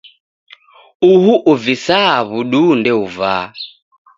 [1.11, 3.43] Uhu uvisaa w'uduu ndeuvaa.